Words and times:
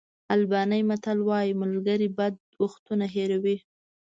آلباني 0.33 0.79
متل 0.89 1.19
وایي 1.29 1.51
ملګري 1.61 2.09
بد 2.17 2.35
وختونه 2.63 3.05
هېروي. 3.15 3.57